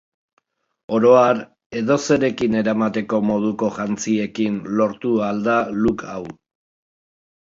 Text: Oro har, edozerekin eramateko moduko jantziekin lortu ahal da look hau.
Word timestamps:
Oro 0.99 1.09
har, 1.17 1.41
edozerekin 1.81 2.55
eramateko 2.61 3.19
moduko 3.31 3.69
jantziekin 3.75 4.57
lortu 4.79 5.11
ahal 5.27 5.43
da 5.49 5.59
look 5.83 6.05
hau. 6.15 6.23